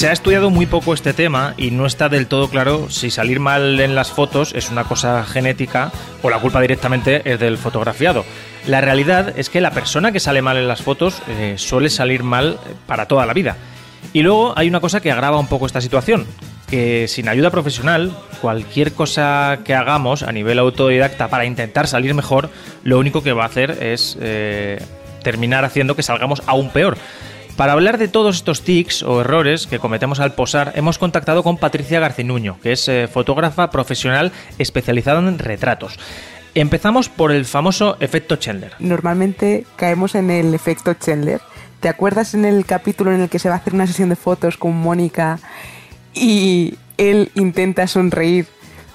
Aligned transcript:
Se 0.00 0.08
ha 0.08 0.12
estudiado 0.12 0.48
muy 0.48 0.64
poco 0.64 0.94
este 0.94 1.12
tema 1.12 1.52
y 1.58 1.72
no 1.72 1.84
está 1.84 2.08
del 2.08 2.26
todo 2.26 2.48
claro 2.48 2.88
si 2.88 3.10
salir 3.10 3.38
mal 3.38 3.78
en 3.80 3.94
las 3.94 4.10
fotos 4.10 4.54
es 4.54 4.70
una 4.70 4.84
cosa 4.84 5.22
genética 5.24 5.92
o 6.22 6.30
la 6.30 6.38
culpa 6.38 6.62
directamente 6.62 7.20
es 7.30 7.38
del 7.38 7.58
fotografiado. 7.58 8.24
La 8.66 8.80
realidad 8.80 9.38
es 9.38 9.50
que 9.50 9.60
la 9.60 9.72
persona 9.72 10.10
que 10.10 10.18
sale 10.18 10.40
mal 10.40 10.56
en 10.56 10.68
las 10.68 10.80
fotos 10.80 11.20
eh, 11.28 11.56
suele 11.58 11.90
salir 11.90 12.22
mal 12.22 12.58
para 12.86 13.08
toda 13.08 13.26
la 13.26 13.34
vida. 13.34 13.58
Y 14.14 14.22
luego 14.22 14.54
hay 14.56 14.68
una 14.68 14.80
cosa 14.80 15.00
que 15.00 15.12
agrava 15.12 15.38
un 15.38 15.48
poco 15.48 15.66
esta 15.66 15.82
situación, 15.82 16.26
que 16.70 17.06
sin 17.06 17.28
ayuda 17.28 17.50
profesional, 17.50 18.16
cualquier 18.40 18.94
cosa 18.94 19.58
que 19.66 19.74
hagamos 19.74 20.22
a 20.22 20.32
nivel 20.32 20.60
autodidacta 20.60 21.28
para 21.28 21.44
intentar 21.44 21.86
salir 21.86 22.14
mejor, 22.14 22.48
lo 22.84 22.98
único 22.98 23.22
que 23.22 23.34
va 23.34 23.42
a 23.42 23.48
hacer 23.48 23.72
es 23.82 24.16
eh, 24.18 24.82
terminar 25.22 25.66
haciendo 25.66 25.94
que 25.94 26.02
salgamos 26.02 26.42
aún 26.46 26.70
peor. 26.70 26.96
Para 27.60 27.74
hablar 27.74 27.98
de 27.98 28.08
todos 28.08 28.36
estos 28.36 28.62
tics 28.62 29.02
o 29.02 29.20
errores 29.20 29.66
que 29.66 29.78
cometemos 29.78 30.18
al 30.18 30.32
posar, 30.32 30.72
hemos 30.76 30.96
contactado 30.96 31.42
con 31.42 31.58
Patricia 31.58 32.00
Garcinuño, 32.00 32.58
que 32.62 32.72
es 32.72 32.88
eh, 32.88 33.06
fotógrafa 33.06 33.70
profesional 33.70 34.32
especializada 34.56 35.18
en 35.18 35.38
retratos. 35.38 35.98
Empezamos 36.54 37.10
por 37.10 37.32
el 37.32 37.44
famoso 37.44 37.98
efecto 38.00 38.36
Chandler. 38.36 38.72
Normalmente 38.78 39.66
caemos 39.76 40.14
en 40.14 40.30
el 40.30 40.54
efecto 40.54 40.94
Chandler. 40.94 41.42
¿Te 41.80 41.90
acuerdas 41.90 42.32
en 42.32 42.46
el 42.46 42.64
capítulo 42.64 43.12
en 43.12 43.20
el 43.20 43.28
que 43.28 43.38
se 43.38 43.50
va 43.50 43.56
a 43.56 43.58
hacer 43.58 43.74
una 43.74 43.86
sesión 43.86 44.08
de 44.08 44.16
fotos 44.16 44.56
con 44.56 44.74
Mónica 44.74 45.38
y 46.14 46.76
él 46.96 47.30
intenta 47.34 47.86
sonreír, 47.88 48.46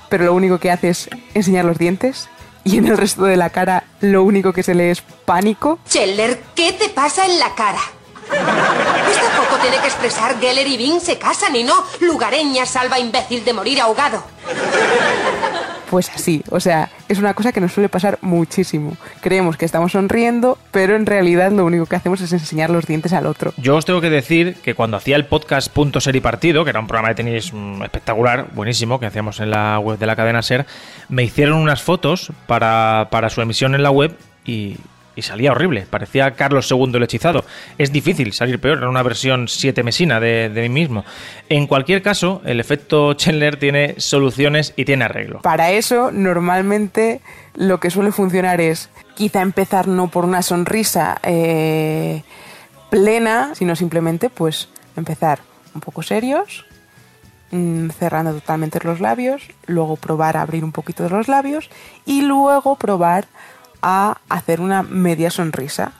pero 0.09 0.25
lo 0.25 0.33
único 0.33 0.57
que 0.57 0.71
hace 0.71 0.89
es 0.89 1.07
enseñar 1.35 1.65
los 1.65 1.77
dientes? 1.77 2.29
Y 2.63 2.79
en 2.79 2.87
el 2.87 2.97
resto 2.97 3.25
de 3.25 3.37
la 3.37 3.51
cara 3.51 3.83
lo 4.01 4.23
único 4.23 4.53
que 4.53 4.63
se 4.63 4.73
le 4.73 4.89
es 4.89 5.01
pánico. 5.01 5.77
Chandler, 5.87 6.41
¿qué 6.55 6.73
te 6.73 6.89
pasa 6.89 7.27
en 7.27 7.37
la 7.37 7.53
cara? 7.53 7.94
Esta 9.09 9.29
foto 9.31 9.61
tiene 9.61 9.77
que 9.77 9.87
expresar 9.87 10.39
Geller 10.39 10.67
y 10.67 10.77
Bing 10.77 10.99
se 10.99 11.17
casan 11.17 11.55
y 11.55 11.63
no 11.63 11.83
lugareña 12.01 12.65
salva 12.65 12.99
imbécil 12.99 13.43
de 13.45 13.53
morir 13.53 13.81
ahogado. 13.81 14.23
Pues 15.89 16.09
así, 16.09 16.43
o 16.49 16.59
sea, 16.59 16.89
es 17.07 17.19
una 17.19 17.33
cosa 17.33 17.51
que 17.51 17.61
nos 17.61 17.71
suele 17.71 17.89
pasar 17.89 18.17
muchísimo. 18.21 18.97
Creemos 19.21 19.55
que 19.55 19.65
estamos 19.65 19.91
sonriendo, 19.91 20.57
pero 20.71 20.95
en 20.95 21.05
realidad 21.05 21.51
lo 21.51 21.63
único 21.63 21.85
que 21.85 21.95
hacemos 21.95 22.21
es 22.21 22.33
enseñar 22.33 22.69
los 22.69 22.87
dientes 22.87 23.13
al 23.13 23.27
otro. 23.27 23.53
Yo 23.57 23.75
os 23.75 23.85
tengo 23.85 24.01
que 24.01 24.09
decir 24.09 24.55
que 24.55 24.73
cuando 24.73 24.97
hacía 24.97 25.15
el 25.15 25.25
podcast 25.25 25.71
Punto 25.71 26.01
Ser 26.01 26.15
y 26.15 26.21
Partido, 26.21 26.63
que 26.63 26.71
era 26.71 26.79
un 26.79 26.87
programa 26.87 27.09
de 27.09 27.15
tenis 27.15 27.53
mm, 27.53 27.83
espectacular, 27.83 28.47
buenísimo, 28.53 28.99
que 28.99 29.05
hacíamos 29.05 29.39
en 29.39 29.51
la 29.51 29.79
web 29.79 29.99
de 29.99 30.05
la 30.07 30.15
cadena 30.15 30.41
Ser, 30.41 30.65
me 31.07 31.23
hicieron 31.23 31.59
unas 31.59 31.83
fotos 31.83 32.31
para, 32.47 33.07
para 33.11 33.29
su 33.29 33.41
emisión 33.41 33.75
en 33.75 33.83
la 33.83 33.91
web 33.91 34.17
y, 34.43 34.77
y 35.15 35.21
salía 35.21 35.51
horrible. 35.51 35.85
Parecía 35.89 36.31
Carlos 36.31 36.69
II 36.69 36.91
el 36.93 37.03
hechizado. 37.03 37.45
Es 37.77 37.91
difícil 37.91 38.33
salir 38.33 38.59
peor, 38.59 38.79
en 38.79 38.89
una 38.89 39.03
versión 39.03 39.47
7 39.47 39.83
mesina 39.83 40.19
de, 40.19 40.49
de, 40.49 40.61
mí 40.63 40.69
mismo. 40.69 41.05
En 41.49 41.67
cualquier 41.67 42.01
caso, 42.01 42.41
el 42.45 42.59
efecto 42.59 43.13
Chandler 43.13 43.57
tiene 43.57 43.95
soluciones 43.97 44.73
y 44.75 44.85
tiene 44.85 45.05
arreglo. 45.05 45.41
Para 45.41 45.71
eso, 45.71 46.11
normalmente 46.11 47.21
lo 47.55 47.79
que 47.79 47.89
suele 47.89 48.11
funcionar 48.11 48.61
es 48.61 48.89
quizá 49.15 49.41
empezar 49.41 49.87
no 49.87 50.09
por 50.09 50.25
una 50.25 50.41
sonrisa 50.41 51.17
eh, 51.23 52.23
plena, 52.89 53.55
sino 53.55 53.75
simplemente 53.75 54.29
pues 54.29 54.69
empezar 54.95 55.39
un 55.73 55.81
poco 55.81 56.03
serios, 56.03 56.65
mmm, 57.51 57.89
cerrando 57.89 58.33
totalmente 58.33 58.79
los 58.83 58.99
labios, 58.99 59.43
luego 59.65 59.95
probar 59.95 60.37
a 60.37 60.41
abrir 60.41 60.63
un 60.63 60.71
poquito 60.71 61.07
los 61.09 61.27
labios 61.27 61.69
y 62.05 62.21
luego 62.21 62.75
probar 62.75 63.27
a 63.81 64.17
hacer 64.29 64.61
una 64.61 64.83
media 64.83 65.29
sonrisa. 65.29 65.93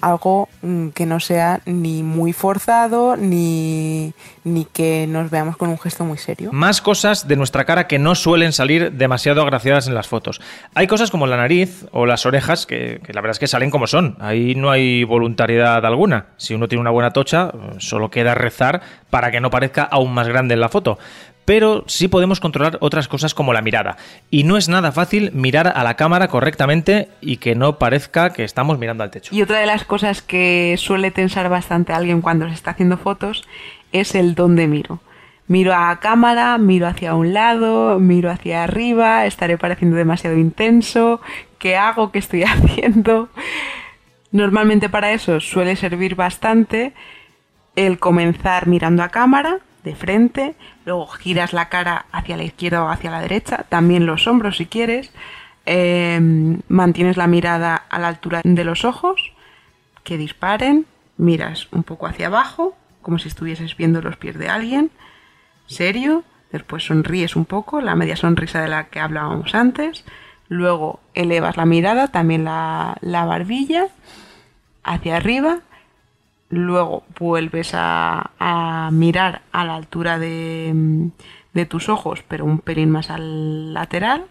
Algo 0.00 0.48
mm, 0.62 0.88
que 0.88 1.04
no 1.04 1.20
sea 1.20 1.60
ni 1.66 2.02
muy 2.02 2.32
forzado 2.32 3.16
ni, 3.18 4.14
ni 4.44 4.64
que 4.64 5.06
nos 5.06 5.30
veamos 5.30 5.58
con 5.58 5.68
un 5.68 5.78
gesto 5.78 6.04
muy 6.04 6.16
serio. 6.16 6.52
Más 6.52 6.80
cosas 6.80 7.28
de 7.28 7.36
nuestra 7.36 7.66
cara 7.66 7.86
que 7.86 7.98
no 7.98 8.14
suelen 8.14 8.54
salir 8.54 8.92
demasiado 8.92 9.42
agraciadas 9.42 9.88
en 9.88 9.94
las 9.94 10.08
fotos. 10.08 10.40
Hay 10.74 10.86
cosas 10.86 11.10
como 11.10 11.26
la 11.26 11.36
nariz 11.36 11.84
o 11.92 12.06
las 12.06 12.24
orejas 12.24 12.64
que, 12.64 13.02
que 13.04 13.12
la 13.12 13.20
verdad 13.20 13.32
es 13.32 13.40
que 13.40 13.46
salen 13.46 13.70
como 13.70 13.86
son. 13.86 14.16
Ahí 14.20 14.54
no 14.54 14.70
hay 14.70 15.04
voluntariedad 15.04 15.84
alguna. 15.84 16.28
Si 16.38 16.54
uno 16.54 16.66
tiene 16.66 16.80
una 16.80 16.90
buena 16.90 17.10
tocha, 17.10 17.52
solo 17.76 18.10
queda 18.10 18.34
rezar 18.34 18.80
para 19.10 19.30
que 19.30 19.40
no 19.40 19.50
parezca 19.50 19.82
aún 19.82 20.14
más 20.14 20.28
grande 20.28 20.54
en 20.54 20.60
la 20.60 20.70
foto 20.70 20.98
pero 21.44 21.84
sí 21.86 22.08
podemos 22.08 22.40
controlar 22.40 22.78
otras 22.80 23.08
cosas 23.08 23.34
como 23.34 23.52
la 23.52 23.62
mirada. 23.62 23.96
Y 24.30 24.44
no 24.44 24.56
es 24.56 24.68
nada 24.68 24.92
fácil 24.92 25.32
mirar 25.32 25.72
a 25.74 25.82
la 25.82 25.94
cámara 25.94 26.28
correctamente 26.28 27.08
y 27.20 27.38
que 27.38 27.54
no 27.54 27.78
parezca 27.78 28.32
que 28.32 28.44
estamos 28.44 28.78
mirando 28.78 29.02
al 29.02 29.10
techo. 29.10 29.34
Y 29.34 29.42
otra 29.42 29.58
de 29.58 29.66
las 29.66 29.84
cosas 29.84 30.22
que 30.22 30.76
suele 30.78 31.10
tensar 31.10 31.48
bastante 31.48 31.92
a 31.92 31.96
alguien 31.96 32.20
cuando 32.20 32.48
se 32.48 32.54
está 32.54 32.72
haciendo 32.72 32.96
fotos 32.98 33.44
es 33.92 34.14
el 34.14 34.34
dónde 34.34 34.66
miro. 34.66 35.00
Miro 35.48 35.74
a 35.74 35.98
cámara, 35.98 36.56
miro 36.58 36.86
hacia 36.86 37.14
un 37.14 37.34
lado, 37.34 37.98
miro 37.98 38.30
hacia 38.30 38.62
arriba, 38.62 39.26
estaré 39.26 39.58
pareciendo 39.58 39.96
demasiado 39.96 40.36
intenso, 40.36 41.20
¿qué 41.58 41.76
hago? 41.76 42.12
¿Qué 42.12 42.20
estoy 42.20 42.42
haciendo? 42.44 43.28
Normalmente 44.30 44.88
para 44.88 45.10
eso 45.10 45.40
suele 45.40 45.74
servir 45.74 46.14
bastante 46.14 46.92
el 47.74 47.98
comenzar 47.98 48.68
mirando 48.68 49.02
a 49.02 49.08
cámara, 49.08 49.58
de 49.84 49.94
frente, 49.94 50.54
luego 50.84 51.06
giras 51.06 51.52
la 51.52 51.68
cara 51.68 52.06
hacia 52.12 52.36
la 52.36 52.44
izquierda 52.44 52.84
o 52.84 52.88
hacia 52.88 53.10
la 53.10 53.20
derecha, 53.20 53.64
también 53.68 54.06
los 54.06 54.26
hombros 54.26 54.56
si 54.58 54.66
quieres, 54.66 55.10
eh, 55.66 56.18
mantienes 56.68 57.16
la 57.16 57.26
mirada 57.26 57.76
a 57.76 57.98
la 57.98 58.08
altura 58.08 58.40
de 58.44 58.64
los 58.64 58.84
ojos, 58.84 59.32
que 60.04 60.18
disparen, 60.18 60.86
miras 61.16 61.68
un 61.72 61.82
poco 61.82 62.06
hacia 62.06 62.26
abajo, 62.26 62.76
como 63.02 63.18
si 63.18 63.28
estuvieses 63.28 63.76
viendo 63.76 64.00
los 64.02 64.16
pies 64.16 64.38
de 64.38 64.48
alguien, 64.48 64.90
serio, 65.66 66.24
después 66.52 66.84
sonríes 66.84 67.36
un 67.36 67.44
poco, 67.44 67.80
la 67.80 67.94
media 67.94 68.16
sonrisa 68.16 68.60
de 68.60 68.68
la 68.68 68.88
que 68.88 69.00
hablábamos 69.00 69.54
antes, 69.54 70.04
luego 70.48 71.00
elevas 71.14 71.56
la 71.56 71.66
mirada, 71.66 72.08
también 72.08 72.44
la, 72.44 72.96
la 73.00 73.24
barbilla, 73.24 73.86
hacia 74.82 75.16
arriba, 75.16 75.60
luego 76.50 77.04
vuelves 77.18 77.70
a, 77.74 78.90
mirar 78.92 79.42
a 79.52 79.64
la 79.64 79.76
altura 79.76 80.18
de, 80.18 81.10
de, 81.54 81.66
tus 81.66 81.88
ojos, 81.88 82.22
pero 82.28 82.44
un 82.44 82.58
pelín 82.58 82.90
más 82.90 83.10
al 83.10 83.72
lateral. 83.72 84.26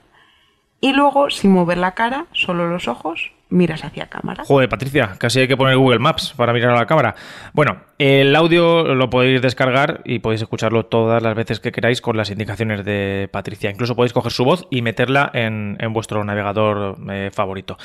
Y 0.81 0.93
luego, 0.93 1.29
sin 1.29 1.51
mover 1.51 1.77
la 1.77 1.91
cara, 1.91 2.27
solo 2.31 2.69
los 2.69 2.87
ojos, 2.87 3.31
miras 3.49 3.83
hacia 3.83 4.07
cámara. 4.07 4.43
Joder, 4.45 4.69
Patricia, 4.69 5.15
casi 5.17 5.41
hay 5.41 5.47
que 5.47 5.57
poner 5.57 5.75
Google 5.75 5.99
Maps 5.99 6.33
para 6.37 6.53
mirar 6.53 6.71
a 6.71 6.75
la 6.75 6.85
cámara. 6.85 7.15
Bueno, 7.53 7.77
el 7.97 8.35
audio 8.35 8.95
lo 8.95 9.09
podéis 9.09 9.41
descargar 9.41 10.01
y 10.05 10.19
podéis 10.19 10.41
escucharlo 10.41 10.85
todas 10.85 11.21
las 11.21 11.35
veces 11.35 11.59
que 11.59 11.71
queráis 11.71 11.99
con 11.99 12.15
las 12.15 12.29
indicaciones 12.29 12.85
de 12.85 13.27
Patricia. 13.31 13.71
Incluso 13.71 13.95
podéis 13.95 14.13
coger 14.13 14.31
su 14.31 14.45
voz 14.45 14.67
y 14.69 14.81
meterla 14.81 15.31
en, 15.33 15.77
en 15.79 15.93
vuestro 15.93 16.23
navegador 16.23 16.97
eh, 17.11 17.31
favorito. 17.33 17.77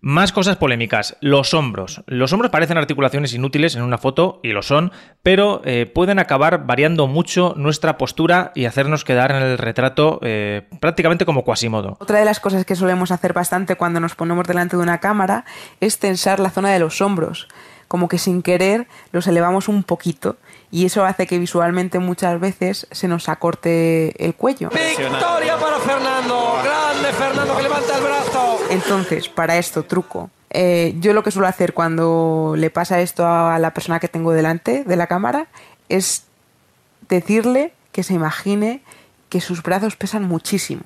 Más 0.00 0.32
cosas 0.32 0.56
polémicas. 0.56 1.16
Los 1.20 1.54
hombros. 1.54 2.02
Los 2.06 2.32
hombros 2.32 2.52
parecen 2.52 2.78
articulaciones 2.78 3.34
inútiles 3.34 3.74
en 3.74 3.82
una 3.82 3.98
foto, 3.98 4.38
y 4.44 4.52
lo 4.52 4.62
son, 4.62 4.92
pero 5.22 5.60
eh, 5.64 5.90
pueden 5.92 6.20
acabar 6.20 6.66
variando 6.66 7.08
mucho 7.08 7.54
nuestra 7.56 7.98
postura 7.98 8.52
y 8.54 8.66
hacernos 8.66 9.04
quedar 9.04 9.32
en 9.32 9.42
el 9.42 9.58
retrato 9.58 10.20
eh, 10.22 10.68
prácticamente 10.80 11.24
como 11.24 11.44
Quasimodo. 11.44 11.96
Otra 11.98 12.20
de 12.20 12.24
las 12.24 12.38
cosas 12.38 12.64
que 12.64 12.76
solemos 12.76 13.10
hacer 13.10 13.32
bastante 13.32 13.74
cuando 13.74 13.98
nos 13.98 14.14
ponemos 14.14 14.46
delante 14.46 14.76
de 14.76 14.82
una 14.82 14.98
cámara 14.98 15.44
es 15.80 15.98
tensar 15.98 16.38
la 16.38 16.50
zona 16.50 16.70
de 16.70 16.78
los 16.78 17.00
hombros. 17.00 17.48
Como 17.88 18.08
que 18.08 18.18
sin 18.18 18.42
querer 18.42 18.86
los 19.12 19.26
elevamos 19.26 19.68
un 19.68 19.82
poquito 19.82 20.36
y 20.70 20.84
eso 20.84 21.04
hace 21.04 21.26
que 21.26 21.38
visualmente 21.38 21.98
muchas 21.98 22.38
veces 22.38 22.86
se 22.90 23.08
nos 23.08 23.28
acorte 23.28 24.24
el 24.24 24.34
cuello. 24.34 24.68
Victoria 24.68 25.56
para 25.58 25.78
Fernando, 25.78 26.56
grande 26.62 27.12
Fernando 27.12 27.56
que 27.56 27.62
levanta 27.62 27.96
el 27.96 28.04
brazo. 28.04 28.58
Entonces, 28.70 29.28
para 29.28 29.56
esto, 29.56 29.84
truco. 29.84 30.30
Eh, 30.50 30.94
yo 31.00 31.12
lo 31.12 31.22
que 31.22 31.30
suelo 31.30 31.48
hacer 31.48 31.74
cuando 31.74 32.54
le 32.56 32.70
pasa 32.70 33.00
esto 33.00 33.26
a 33.26 33.58
la 33.58 33.72
persona 33.72 34.00
que 34.00 34.08
tengo 34.08 34.32
delante 34.32 34.84
de 34.84 34.96
la 34.96 35.06
cámara 35.06 35.46
es 35.88 36.24
decirle 37.08 37.72
que 37.92 38.02
se 38.02 38.14
imagine 38.14 38.82
que 39.28 39.40
sus 39.40 39.62
brazos 39.62 39.96
pesan 39.96 40.24
muchísimo. 40.24 40.82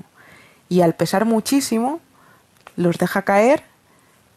Y 0.69 0.81
al 0.81 0.95
pesar 0.95 1.25
muchísimo, 1.25 2.01
los 2.77 2.99
deja 2.99 3.23
caer 3.23 3.63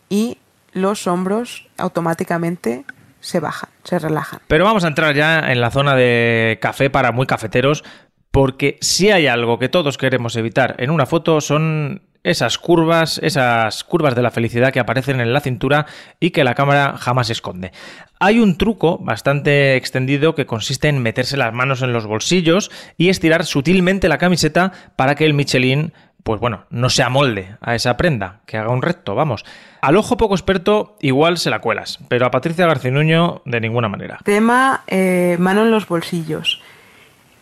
y 0.09 0.37
los 0.75 1.07
hombros 1.07 1.67
automáticamente 1.77 2.83
se 3.21 3.39
bajan, 3.39 3.69
se 3.83 3.97
relajan. 3.97 4.41
Pero 4.47 4.65
vamos 4.65 4.83
a 4.83 4.89
entrar 4.89 5.15
ya 5.15 5.51
en 5.51 5.61
la 5.61 5.71
zona 5.71 5.95
de 5.95 6.59
café 6.61 6.89
para 6.89 7.11
muy 7.11 7.25
cafeteros, 7.25 7.83
porque 8.29 8.77
si 8.81 9.09
hay 9.09 9.25
algo 9.25 9.57
que 9.57 9.69
todos 9.69 9.97
queremos 9.97 10.35
evitar 10.35 10.75
en 10.77 10.91
una 10.91 11.05
foto 11.05 11.39
son 11.39 12.01
esas 12.25 12.57
curvas, 12.57 13.19
esas 13.23 13.83
curvas 13.83 14.15
de 14.15 14.21
la 14.23 14.31
felicidad 14.31 14.73
que 14.73 14.79
aparecen 14.79 15.21
en 15.21 15.31
la 15.31 15.39
cintura 15.39 15.85
y 16.19 16.31
que 16.31 16.43
la 16.43 16.55
cámara 16.55 16.97
jamás 16.97 17.29
esconde. 17.29 17.71
Hay 18.19 18.39
un 18.39 18.57
truco 18.57 18.97
bastante 18.97 19.75
extendido 19.75 20.35
que 20.35 20.47
consiste 20.47 20.89
en 20.89 21.01
meterse 21.01 21.37
las 21.37 21.53
manos 21.53 21.83
en 21.83 21.93
los 21.93 22.07
bolsillos 22.07 22.71
y 22.97 23.09
estirar 23.09 23.45
sutilmente 23.45 24.09
la 24.09 24.17
camiseta 24.17 24.71
para 24.95 25.15
que 25.15 25.25
el 25.25 25.35
Michelin 25.35 25.93
pues 26.25 26.41
bueno, 26.41 26.65
no 26.71 26.89
se 26.89 27.03
amolde 27.03 27.55
a 27.61 27.75
esa 27.75 27.97
prenda, 27.97 28.39
que 28.47 28.57
haga 28.57 28.71
un 28.71 28.81
recto, 28.81 29.13
vamos. 29.13 29.45
Al 29.79 29.95
ojo 29.95 30.17
poco 30.17 30.33
experto 30.33 30.97
igual 30.99 31.37
se 31.37 31.51
la 31.51 31.61
cuelas, 31.61 31.99
pero 32.07 32.25
a 32.25 32.31
Patricia 32.31 32.65
Garcinuño 32.65 33.43
de 33.45 33.61
ninguna 33.61 33.89
manera. 33.89 34.17
Tema 34.23 34.81
eh, 34.87 35.37
mano 35.39 35.61
en 35.61 35.69
los 35.69 35.87
bolsillos. 35.87 36.63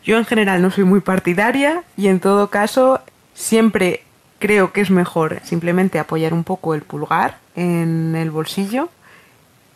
Yo 0.03 0.17
en 0.17 0.25
general 0.25 0.61
no 0.61 0.69
soy 0.69 0.83
muy 0.83 0.99
partidaria 0.99 1.83
y 1.95 2.09
en 2.09 2.19
todo 2.19 2.49
caso 2.49 2.99
siempre 3.33 4.03
creo 4.37 4.73
que 4.73 4.81
es 4.81 4.91
mejor 4.91 5.39
simplemente 5.43 5.97
apoyar 5.97 6.33
un 6.33 6.43
poco 6.43 6.75
el 6.75 6.81
pulgar 6.81 7.37
en 7.55 8.17
el 8.17 8.31
bolsillo, 8.31 8.89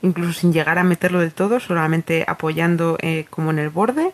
incluso 0.01 0.37
sin 0.37 0.51
llegar 0.51 0.79
a 0.79 0.83
meterlo 0.83 1.21
del 1.21 1.31
todo, 1.31 1.61
solamente 1.61 2.25
apoyando 2.27 2.97
eh, 3.01 3.25
como 3.29 3.51
en 3.51 3.59
el 3.59 3.69
borde 3.69 4.11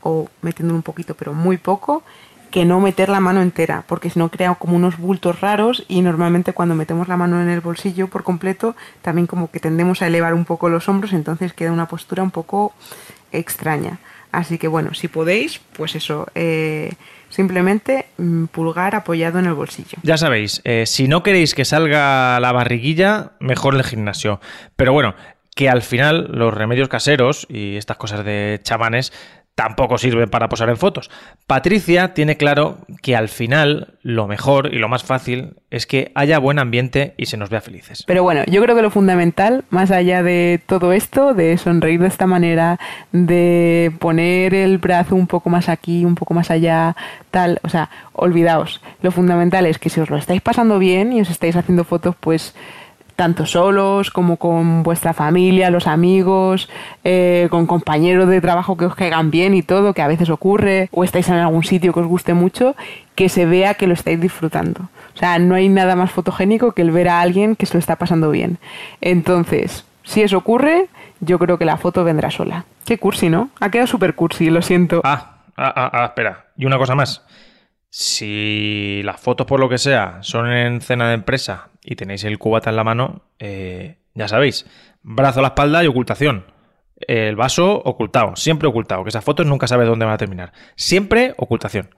o 0.00 0.28
metiéndolo 0.42 0.76
un 0.76 0.84
poquito 0.84 1.16
pero 1.16 1.32
muy 1.32 1.56
poco 1.56 2.04
que 2.50 2.64
no 2.64 2.80
meter 2.80 3.08
la 3.08 3.20
mano 3.20 3.42
entera, 3.42 3.84
porque 3.86 4.10
si 4.10 4.18
no 4.18 4.30
crea 4.30 4.54
como 4.54 4.76
unos 4.76 4.98
bultos 4.98 5.40
raros 5.40 5.84
y 5.88 6.02
normalmente 6.02 6.52
cuando 6.52 6.74
metemos 6.74 7.08
la 7.08 7.16
mano 7.16 7.40
en 7.42 7.48
el 7.48 7.60
bolsillo 7.60 8.08
por 8.08 8.24
completo 8.24 8.74
también 9.02 9.26
como 9.26 9.50
que 9.50 9.60
tendemos 9.60 10.02
a 10.02 10.06
elevar 10.06 10.34
un 10.34 10.44
poco 10.44 10.68
los 10.68 10.88
hombros, 10.88 11.12
entonces 11.12 11.52
queda 11.52 11.72
una 11.72 11.88
postura 11.88 12.22
un 12.22 12.30
poco 12.30 12.74
extraña. 13.32 13.98
Así 14.32 14.58
que 14.58 14.68
bueno, 14.68 14.94
si 14.94 15.08
podéis, 15.08 15.60
pues 15.72 15.94
eso, 15.94 16.26
eh, 16.34 16.92
simplemente 17.30 18.06
mm, 18.18 18.46
pulgar 18.46 18.94
apoyado 18.94 19.38
en 19.38 19.46
el 19.46 19.54
bolsillo. 19.54 19.98
Ya 20.02 20.18
sabéis, 20.18 20.60
eh, 20.64 20.84
si 20.86 21.08
no 21.08 21.22
queréis 21.22 21.54
que 21.54 21.64
salga 21.64 22.38
la 22.40 22.52
barriguilla, 22.52 23.32
mejor 23.40 23.74
el 23.74 23.84
gimnasio. 23.84 24.40
Pero 24.76 24.92
bueno, 24.92 25.14
que 25.54 25.68
al 25.68 25.82
final 25.82 26.28
los 26.30 26.54
remedios 26.54 26.88
caseros 26.88 27.46
y 27.50 27.76
estas 27.76 27.96
cosas 27.96 28.24
de 28.24 28.60
chamanes 28.62 29.12
tampoco 29.58 29.98
sirve 29.98 30.28
para 30.28 30.48
posar 30.48 30.68
en 30.68 30.76
fotos. 30.76 31.10
Patricia 31.48 32.14
tiene 32.14 32.36
claro 32.36 32.78
que 33.02 33.16
al 33.16 33.28
final 33.28 33.94
lo 34.02 34.28
mejor 34.28 34.72
y 34.72 34.78
lo 34.78 34.88
más 34.88 35.02
fácil 35.02 35.54
es 35.72 35.84
que 35.84 36.12
haya 36.14 36.38
buen 36.38 36.60
ambiente 36.60 37.14
y 37.16 37.26
se 37.26 37.36
nos 37.36 37.50
vea 37.50 37.60
felices. 37.60 38.04
Pero 38.06 38.22
bueno, 38.22 38.44
yo 38.46 38.62
creo 38.62 38.76
que 38.76 38.82
lo 38.82 38.92
fundamental, 38.92 39.64
más 39.70 39.90
allá 39.90 40.22
de 40.22 40.60
todo 40.64 40.92
esto, 40.92 41.34
de 41.34 41.58
sonreír 41.58 42.00
de 42.00 42.06
esta 42.06 42.28
manera, 42.28 42.78
de 43.10 43.90
poner 43.98 44.54
el 44.54 44.78
brazo 44.78 45.16
un 45.16 45.26
poco 45.26 45.50
más 45.50 45.68
aquí, 45.68 46.04
un 46.04 46.14
poco 46.14 46.34
más 46.34 46.52
allá, 46.52 46.94
tal, 47.32 47.58
o 47.64 47.68
sea, 47.68 47.90
olvidaos. 48.12 48.80
Lo 49.02 49.10
fundamental 49.10 49.66
es 49.66 49.80
que 49.80 49.90
si 49.90 49.98
os 49.98 50.08
lo 50.08 50.18
estáis 50.18 50.40
pasando 50.40 50.78
bien 50.78 51.12
y 51.12 51.20
os 51.20 51.30
estáis 51.30 51.56
haciendo 51.56 51.82
fotos, 51.82 52.14
pues 52.20 52.54
tanto 53.18 53.46
solos 53.46 54.12
como 54.12 54.36
con 54.36 54.84
vuestra 54.84 55.12
familia, 55.12 55.70
los 55.70 55.88
amigos, 55.88 56.68
eh, 57.02 57.48
con 57.50 57.66
compañeros 57.66 58.28
de 58.28 58.40
trabajo 58.40 58.76
que 58.76 58.84
os 58.84 58.94
caigan 58.94 59.32
bien 59.32 59.54
y 59.54 59.62
todo, 59.62 59.92
que 59.92 60.02
a 60.02 60.06
veces 60.06 60.30
ocurre, 60.30 60.88
o 60.92 61.02
estáis 61.02 61.28
en 61.28 61.34
algún 61.34 61.64
sitio 61.64 61.92
que 61.92 61.98
os 61.98 62.06
guste 62.06 62.32
mucho, 62.32 62.76
que 63.16 63.28
se 63.28 63.44
vea 63.44 63.74
que 63.74 63.88
lo 63.88 63.94
estáis 63.94 64.20
disfrutando. 64.20 64.82
O 65.16 65.18
sea, 65.18 65.40
no 65.40 65.56
hay 65.56 65.68
nada 65.68 65.96
más 65.96 66.12
fotogénico 66.12 66.70
que 66.70 66.82
el 66.82 66.92
ver 66.92 67.08
a 67.08 67.20
alguien 67.20 67.56
que 67.56 67.66
se 67.66 67.74
lo 67.74 67.80
está 67.80 67.96
pasando 67.96 68.30
bien. 68.30 68.58
Entonces, 69.00 69.84
si 70.04 70.22
eso 70.22 70.38
ocurre, 70.38 70.86
yo 71.18 71.40
creo 71.40 71.58
que 71.58 71.64
la 71.64 71.76
foto 71.76 72.04
vendrá 72.04 72.30
sola. 72.30 72.66
Qué 72.84 72.98
cursi, 72.98 73.30
¿no? 73.30 73.50
Ha 73.58 73.72
quedado 73.72 73.88
súper 73.88 74.14
cursi, 74.14 74.48
lo 74.48 74.62
siento. 74.62 75.00
Ah, 75.02 75.38
ah, 75.56 75.72
ah, 75.74 75.90
ah, 75.92 76.04
espera. 76.04 76.46
Y 76.56 76.66
una 76.66 76.78
cosa 76.78 76.94
más. 76.94 77.24
Si 77.90 79.00
las 79.02 79.20
fotos, 79.20 79.44
por 79.44 79.58
lo 79.58 79.68
que 79.68 79.78
sea, 79.78 80.18
son 80.20 80.52
en 80.52 80.80
cena 80.80 81.08
de 81.08 81.14
empresa 81.14 81.70
y 81.90 81.96
tenéis 81.96 82.22
el 82.24 82.38
cubata 82.38 82.68
en 82.68 82.76
la 82.76 82.84
mano, 82.84 83.22
eh, 83.38 83.96
ya 84.14 84.28
sabéis, 84.28 84.66
brazo 85.02 85.38
a 85.38 85.42
la 85.42 85.48
espalda 85.48 85.82
y 85.82 85.86
ocultación. 85.86 86.44
El 87.00 87.34
vaso 87.34 87.80
ocultado, 87.82 88.36
siempre 88.36 88.68
ocultado, 88.68 89.04
que 89.04 89.08
esas 89.08 89.24
fotos 89.24 89.46
nunca 89.46 89.66
sabes 89.66 89.88
dónde 89.88 90.04
van 90.04 90.14
a 90.14 90.18
terminar. 90.18 90.52
Siempre 90.76 91.32
ocultación. 91.38 91.88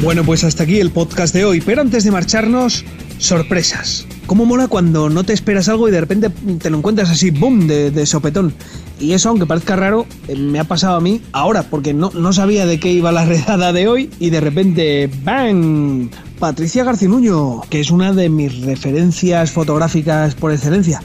Bueno, 0.00 0.24
pues 0.24 0.42
hasta 0.42 0.64
aquí 0.64 0.80
el 0.80 0.90
podcast 0.90 1.32
de 1.32 1.44
hoy, 1.44 1.60
pero 1.60 1.80
antes 1.80 2.02
de 2.02 2.10
marcharnos, 2.10 2.84
sorpresas. 3.18 4.04
¿Cómo 4.32 4.46
mola 4.46 4.66
cuando 4.66 5.10
no 5.10 5.24
te 5.24 5.34
esperas 5.34 5.68
algo 5.68 5.88
y 5.88 5.90
de 5.90 6.00
repente 6.00 6.30
te 6.58 6.70
lo 6.70 6.78
encuentras 6.78 7.10
así, 7.10 7.30
boom, 7.30 7.66
de, 7.66 8.06
sopetón? 8.06 8.54
Y 8.98 9.12
eso, 9.12 9.28
aunque 9.28 9.44
parezca 9.44 9.76
raro, 9.76 10.06
eh, 10.26 10.34
me 10.36 10.58
ha 10.58 10.64
pasado 10.64 10.96
a 10.96 11.02
mí 11.02 11.20
ahora, 11.32 11.64
porque 11.64 11.92
no, 11.92 12.10
no 12.14 12.32
sabía 12.32 12.64
de 12.64 12.80
qué 12.80 12.90
iba 12.90 13.12
la 13.12 13.24
redada 13.26 13.74
de 13.74 13.88
hoy 13.88 14.08
y 14.18 14.30
de 14.30 14.40
repente, 14.40 15.10
¡bang! 15.22 16.08
Patricia 16.38 16.82
Garcinuño, 16.82 17.60
que 17.68 17.80
es 17.80 17.90
una 17.90 18.14
de 18.14 18.30
mis 18.30 18.62
referencias 18.62 19.50
fotográficas 19.50 20.34
por 20.34 20.50
excelencia, 20.50 21.02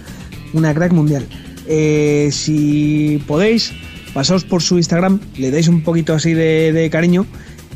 una 0.54 0.74
crack 0.74 0.94
mundial. 0.94 1.28
Eh, 1.68 2.30
si 2.32 3.22
podéis, 3.28 3.74
pasaos 4.14 4.46
por 4.46 4.62
su 4.62 4.78
Instagram, 4.78 5.20
le 5.36 5.52
dais 5.52 5.68
un 5.68 5.84
poquito 5.84 6.14
así 6.14 6.34
de 6.34 6.88
cariño 6.90 7.26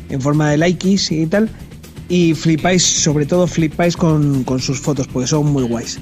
en 0.08 0.18
forma 0.22 0.50
de 0.50 0.56
likes 0.56 1.14
y 1.14 1.26
tal. 1.26 1.50
Y 2.08 2.34
flipáis, 2.34 2.82
sobre 2.82 3.26
todo 3.26 3.46
flipáis 3.46 3.96
con, 3.96 4.44
sus 4.60 4.80
fotos, 4.80 5.06
porque 5.08 5.26
son 5.26 5.52
muy 5.52 5.64
guays. 5.64 5.98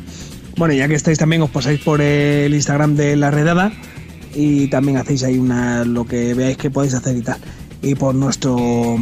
Bueno, 0.56 0.75
ya 0.75 0.88
que 0.88 0.94
estáis 0.94 1.19
también, 1.19 1.43
os 1.43 1.50
pasáis 1.50 1.81
por 1.81 2.00
el 2.00 2.52
Instagram 2.52 2.97
de 2.97 3.17
la 3.17 3.31
redada 3.31 3.73
y 4.35 4.69
también 4.69 4.99
hacéis 4.99 5.23
ahí 5.25 5.38
una 5.38 5.85
lo 5.85 6.05
que 6.05 6.35
veáis 6.35 6.56
que 6.56 6.70
podéis 6.70 6.94
hacer 6.94 7.17
y 7.17 7.23
tal. 7.23 7.38
Y 7.82 7.94
por 7.94 8.14
nuestro 8.14 8.99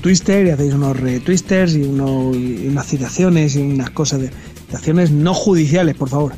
Twitter 0.00 0.46
y 0.46 0.50
hacéis 0.50 0.74
unos 0.74 0.98
retwisters 0.98 1.74
y, 1.74 1.82
unas 1.82 2.86
citaciones 2.86 3.56
y 3.56 3.60
unas 3.60 3.90
cosas 3.90 4.20
de 4.20 4.30
citaciones 4.66 5.10
no 5.10 5.34
judiciales, 5.34 5.96
por 5.96 6.08
favor. 6.08 6.32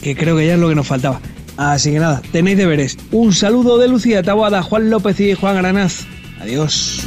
Que 0.00 0.16
creo 0.16 0.36
que 0.36 0.46
ya 0.46 0.54
es 0.54 0.60
lo 0.60 0.68
que 0.68 0.74
nos 0.74 0.86
faltaba. 0.86 1.20
Así 1.56 1.92
que 1.92 1.98
nada, 1.98 2.22
tenéis 2.32 2.58
deberes. 2.58 2.98
Un 3.10 3.32
saludo 3.32 3.78
de 3.78 3.88
Lucía 3.88 4.22
Taboada, 4.22 4.62
Juan 4.62 4.90
López 4.90 5.20
y 5.20 5.34
Juan 5.34 5.56
Granaz. 5.56 6.06
Adiós. 6.40 7.06